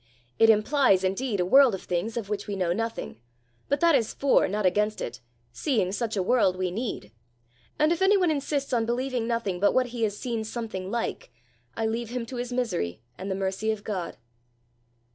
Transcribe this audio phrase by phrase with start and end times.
[0.39, 3.17] It implies indeed a world of things of which we know nothing;
[3.69, 7.11] but that is for, not against it, seeing such a world we need;
[7.77, 11.31] and if anyone insists on believing nothing but what he has seen something like,
[11.77, 14.17] I leave him to his misery and the mercy of God."